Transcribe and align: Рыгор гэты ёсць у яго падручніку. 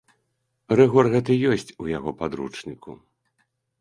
Рыгор 0.79 1.09
гэты 1.15 1.37
ёсць 1.51 1.69
у 1.83 1.91
яго 1.97 2.15
падручніку. 2.23 2.91